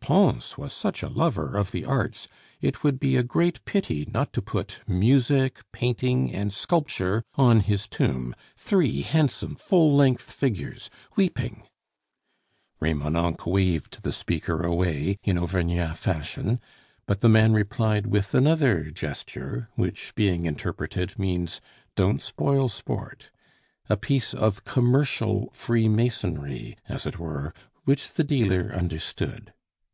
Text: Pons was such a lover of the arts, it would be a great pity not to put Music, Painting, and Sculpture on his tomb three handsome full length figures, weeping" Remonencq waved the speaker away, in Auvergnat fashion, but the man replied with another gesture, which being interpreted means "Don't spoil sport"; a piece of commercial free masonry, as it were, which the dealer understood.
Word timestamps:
Pons 0.00 0.56
was 0.56 0.72
such 0.72 1.02
a 1.02 1.10
lover 1.10 1.58
of 1.58 1.72
the 1.72 1.84
arts, 1.84 2.26
it 2.62 2.82
would 2.82 2.98
be 2.98 3.18
a 3.18 3.22
great 3.22 3.62
pity 3.66 4.08
not 4.10 4.32
to 4.32 4.40
put 4.40 4.78
Music, 4.86 5.60
Painting, 5.72 6.32
and 6.32 6.54
Sculpture 6.54 7.22
on 7.34 7.60
his 7.60 7.86
tomb 7.86 8.34
three 8.56 9.02
handsome 9.02 9.54
full 9.54 9.94
length 9.94 10.22
figures, 10.32 10.88
weeping" 11.16 11.64
Remonencq 12.80 13.44
waved 13.44 14.02
the 14.02 14.10
speaker 14.12 14.62
away, 14.62 15.18
in 15.22 15.36
Auvergnat 15.36 15.98
fashion, 15.98 16.58
but 17.04 17.20
the 17.20 17.28
man 17.28 17.52
replied 17.52 18.06
with 18.06 18.32
another 18.34 18.84
gesture, 18.84 19.68
which 19.74 20.14
being 20.14 20.46
interpreted 20.46 21.18
means 21.18 21.60
"Don't 21.94 22.22
spoil 22.22 22.70
sport"; 22.70 23.30
a 23.90 23.98
piece 23.98 24.32
of 24.32 24.64
commercial 24.64 25.50
free 25.50 25.90
masonry, 25.90 26.78
as 26.88 27.04
it 27.04 27.18
were, 27.18 27.52
which 27.84 28.14
the 28.14 28.22
dealer 28.22 28.72
understood. 28.72 29.52